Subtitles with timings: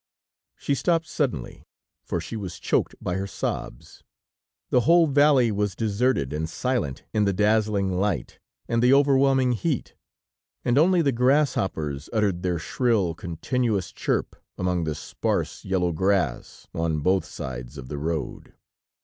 [0.55, 1.67] She stopped suddenly,
[2.03, 4.01] for she was choked by her sobs.
[4.71, 9.93] The whole valley was deserted and silent in the dazzling light, and the overwhelming heat,
[10.65, 17.01] and only the grasshoppers uttered their shrill, continuous chirp among the sparse, yellow grass on
[17.01, 18.55] both sides of the road.